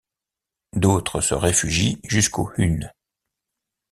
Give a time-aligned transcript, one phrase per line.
[0.73, 2.91] D’autres se réfugient jusqu’aux hunes.